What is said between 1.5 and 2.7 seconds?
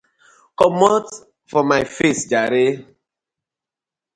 for mi face jare.